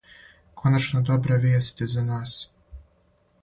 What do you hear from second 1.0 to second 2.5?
добре вијести за нас.